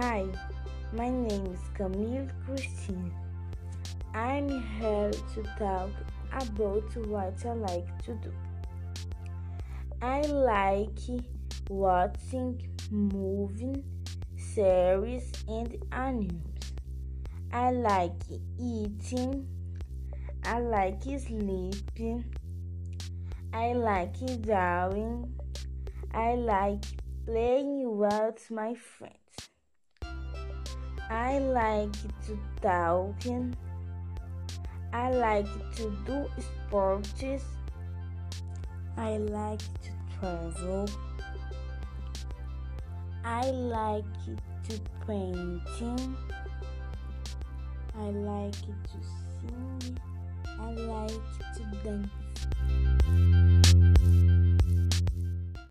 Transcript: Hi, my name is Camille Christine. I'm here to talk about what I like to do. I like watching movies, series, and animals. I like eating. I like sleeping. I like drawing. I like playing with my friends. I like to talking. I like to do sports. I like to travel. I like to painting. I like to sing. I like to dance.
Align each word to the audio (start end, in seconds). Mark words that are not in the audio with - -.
Hi, 0.00 0.26
my 0.92 1.08
name 1.08 1.46
is 1.46 1.58
Camille 1.74 2.28
Christine. 2.46 3.12
I'm 4.14 4.48
here 4.78 5.10
to 5.10 5.42
talk 5.58 5.90
about 6.30 6.96
what 7.08 7.44
I 7.44 7.52
like 7.54 8.04
to 8.04 8.14
do. 8.22 8.32
I 10.00 10.20
like 10.20 11.00
watching 11.68 12.62
movies, 12.92 13.82
series, 14.36 15.32
and 15.48 15.76
animals. 15.90 16.72
I 17.52 17.72
like 17.72 18.22
eating. 18.56 19.48
I 20.44 20.60
like 20.60 21.02
sleeping. 21.02 22.24
I 23.52 23.72
like 23.72 24.42
drawing. 24.42 25.34
I 26.14 26.36
like 26.36 26.84
playing 27.26 27.98
with 27.98 28.48
my 28.52 28.74
friends. 28.74 29.16
I 31.10 31.38
like 31.38 31.92
to 32.26 32.38
talking. 32.60 33.56
I 34.92 35.10
like 35.10 35.46
to 35.76 35.96
do 36.04 36.26
sports. 36.38 37.44
I 38.98 39.16
like 39.16 39.58
to 39.58 39.90
travel. 40.18 40.88
I 43.24 43.50
like 43.50 44.04
to 44.68 44.80
painting. 45.06 46.16
I 47.98 48.10
like 48.10 48.52
to 48.52 48.98
sing. 49.40 49.98
I 50.60 50.70
like 50.72 51.22
to 51.54 51.62
dance. 51.84 52.17